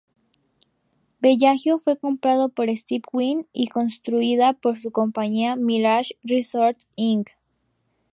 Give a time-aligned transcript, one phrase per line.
[1.19, 7.29] Bellagio fue comprado por Steve Wynn y construida por su compañía, Mirage Resorts, Inc.